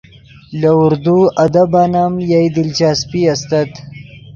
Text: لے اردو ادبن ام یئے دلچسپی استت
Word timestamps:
لے 0.59 0.69
اردو 0.83 1.17
ادبن 1.43 1.93
ام 2.03 2.13
یئے 2.29 2.41
دلچسپی 2.55 3.21
استت 3.33 3.71